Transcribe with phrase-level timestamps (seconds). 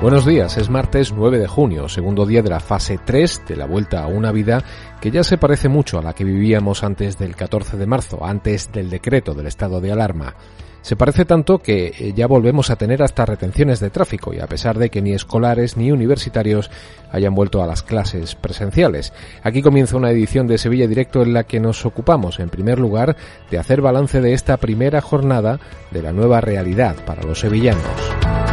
[0.00, 3.66] Buenos días, es martes 9 de junio, segundo día de la fase 3 de la
[3.66, 4.62] vuelta a una vida
[5.00, 8.70] que ya se parece mucho a la que vivíamos antes del 14 de marzo, antes
[8.70, 10.36] del decreto del estado de alarma.
[10.82, 14.46] Se parece tanto que eh, ya volvemos a tener hasta retenciones de tráfico y a
[14.46, 16.70] pesar de que ni escolares ni universitarios
[17.10, 19.12] hayan vuelto a las clases presenciales.
[19.42, 23.16] Aquí comienza una edición de Sevilla Directo en la que nos ocupamos, en primer lugar,
[23.50, 25.58] de hacer balance de esta primera jornada
[25.90, 28.47] de la nueva realidad para los sevillanos.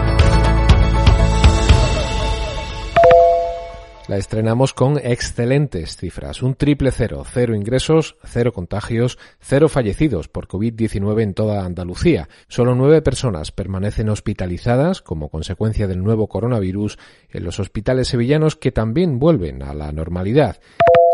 [4.07, 10.47] La estrenamos con excelentes cifras, un triple cero, cero ingresos, cero contagios, cero fallecidos por
[10.47, 12.29] COVID-19 en toda Andalucía.
[12.47, 18.71] Solo nueve personas permanecen hospitalizadas como consecuencia del nuevo coronavirus en los hospitales sevillanos que
[18.71, 20.57] también vuelven a la normalidad.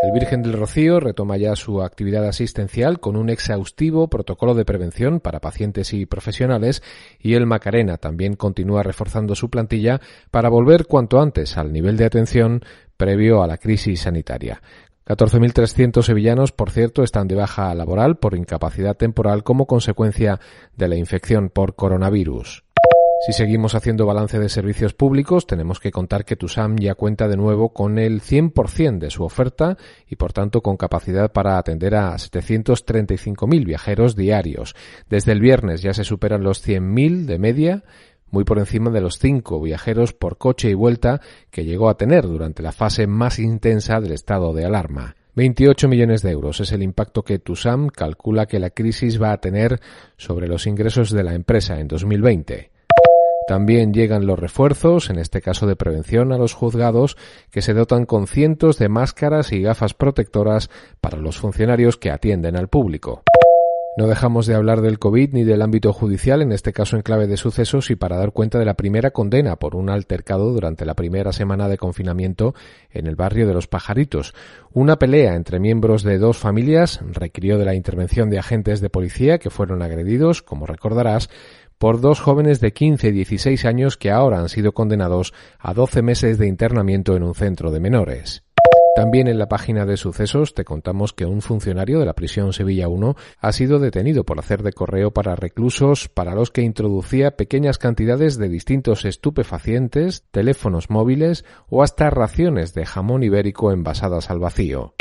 [0.02, 5.20] El Virgen del Rocío retoma ya su actividad asistencial con un exhaustivo protocolo de prevención
[5.20, 6.82] para pacientes y profesionales
[7.20, 10.00] y el Macarena también continúa reforzando su plantilla
[10.32, 12.64] para volver cuanto antes al nivel de atención
[12.96, 14.60] previo a la crisis sanitaria.
[15.06, 20.40] 14.300 sevillanos, por cierto, están de baja laboral por incapacidad temporal como consecuencia
[20.76, 22.64] de la infección por coronavirus.
[23.24, 27.36] Si seguimos haciendo balance de servicios públicos, tenemos que contar que TUSAM ya cuenta de
[27.36, 29.76] nuevo con el 100% de su oferta
[30.08, 34.74] y por tanto con capacidad para atender a 735.000 viajeros diarios.
[35.08, 37.84] Desde el viernes ya se superan los 100.000 de media
[38.32, 41.20] muy por encima de los 5 viajeros por coche y vuelta
[41.52, 45.14] que llegó a tener durante la fase más intensa del estado de alarma.
[45.36, 49.40] 28 millones de euros es el impacto que TUSAM calcula que la crisis va a
[49.40, 49.80] tener
[50.16, 52.71] sobre los ingresos de la empresa en 2020.
[53.46, 57.16] También llegan los refuerzos, en este caso de prevención, a los juzgados,
[57.50, 62.56] que se dotan con cientos de máscaras y gafas protectoras para los funcionarios que atienden
[62.56, 63.22] al público.
[63.94, 67.26] No dejamos de hablar del COVID ni del ámbito judicial, en este caso en clave
[67.26, 70.94] de sucesos, y para dar cuenta de la primera condena por un altercado durante la
[70.94, 72.54] primera semana de confinamiento
[72.90, 74.32] en el barrio de los Pajaritos.
[74.72, 79.36] Una pelea entre miembros de dos familias requirió de la intervención de agentes de policía
[79.36, 81.28] que fueron agredidos, como recordarás,
[81.82, 86.00] por dos jóvenes de 15 y 16 años que ahora han sido condenados a 12
[86.00, 88.44] meses de internamiento en un centro de menores.
[88.94, 92.86] También en la página de sucesos te contamos que un funcionario de la prisión Sevilla
[92.86, 97.78] 1 ha sido detenido por hacer de correo para reclusos para los que introducía pequeñas
[97.78, 104.94] cantidades de distintos estupefacientes, teléfonos móviles o hasta raciones de jamón ibérico envasadas al vacío.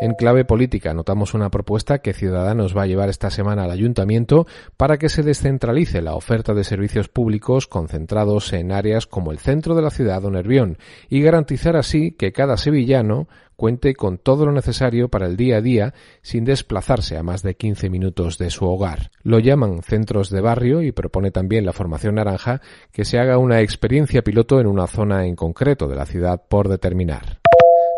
[0.00, 4.46] En clave política notamos una propuesta que Ciudadanos va a llevar esta semana al ayuntamiento
[4.76, 9.74] para que se descentralice la oferta de servicios públicos concentrados en áreas como el centro
[9.74, 13.26] de la ciudad o Nervión y garantizar así que cada sevillano
[13.56, 17.56] cuente con todo lo necesario para el día a día sin desplazarse a más de
[17.56, 19.10] 15 minutos de su hogar.
[19.24, 22.60] Lo llaman centros de barrio y propone también la formación naranja
[22.92, 26.68] que se haga una experiencia piloto en una zona en concreto de la ciudad por
[26.68, 27.40] determinar.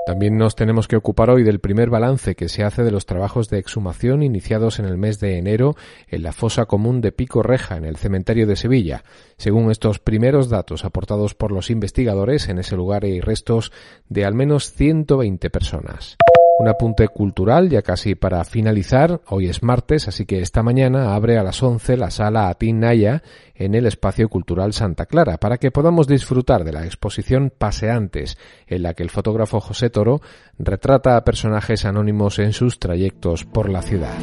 [0.06, 3.48] También nos tenemos que ocupar hoy del primer balance que se hace de los trabajos
[3.50, 5.76] de exhumación iniciados en el mes de enero
[6.08, 9.04] en la fosa común de Pico Reja, en el cementerio de Sevilla.
[9.36, 13.72] Según estos primeros datos aportados por los investigadores, en ese lugar hay restos
[14.08, 16.16] de al menos 120 personas.
[16.60, 19.22] Un apunte cultural, ya casi para finalizar.
[19.28, 23.22] Hoy es martes, así que esta mañana abre a las 11 la sala Atin Naya
[23.54, 28.82] en el Espacio Cultural Santa Clara, para que podamos disfrutar de la exposición Paseantes, en
[28.82, 30.20] la que el fotógrafo José Toro
[30.58, 34.18] retrata a personajes anónimos en sus trayectos por la ciudad.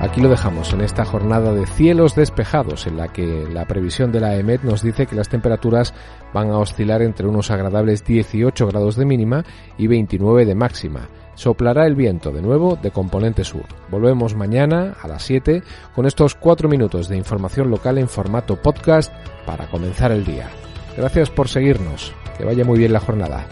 [0.00, 4.20] Aquí lo dejamos en esta jornada de cielos despejados en la que la previsión de
[4.20, 5.92] la EMET nos dice que las temperaturas
[6.32, 9.44] van a oscilar entre unos agradables 18 grados de mínima
[9.76, 11.08] y 29 de máxima.
[11.34, 13.64] Soplará el viento de nuevo de componente sur.
[13.90, 15.62] Volvemos mañana a las 7
[15.94, 19.12] con estos 4 minutos de información local en formato podcast
[19.44, 20.48] para comenzar el día.
[20.96, 22.12] Gracias por seguirnos.
[22.38, 23.46] Que vaya muy bien la jornada.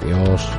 [0.00, 0.50] Adiós.